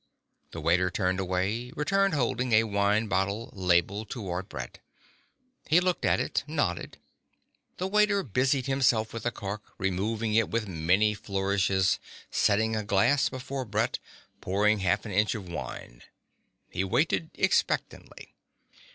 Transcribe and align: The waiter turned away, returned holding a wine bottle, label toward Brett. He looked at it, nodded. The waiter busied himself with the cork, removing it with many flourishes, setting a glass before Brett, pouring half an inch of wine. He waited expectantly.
The 0.49 0.59
waiter 0.61 0.89
turned 0.89 1.19
away, 1.19 1.71
returned 1.75 2.15
holding 2.15 2.53
a 2.53 2.63
wine 2.63 3.05
bottle, 3.05 3.51
label 3.53 4.03
toward 4.03 4.49
Brett. 4.49 4.79
He 5.67 5.79
looked 5.79 6.05
at 6.05 6.19
it, 6.19 6.43
nodded. 6.47 6.97
The 7.77 7.85
waiter 7.87 8.23
busied 8.23 8.65
himself 8.65 9.13
with 9.13 9.21
the 9.21 9.31
cork, 9.31 9.61
removing 9.77 10.33
it 10.33 10.49
with 10.49 10.67
many 10.67 11.13
flourishes, 11.13 11.99
setting 12.31 12.75
a 12.75 12.83
glass 12.83 13.29
before 13.29 13.63
Brett, 13.63 13.99
pouring 14.41 14.79
half 14.79 15.05
an 15.05 15.11
inch 15.11 15.35
of 15.35 15.47
wine. 15.47 16.01
He 16.71 16.83
waited 16.83 17.29
expectantly. 17.35 18.33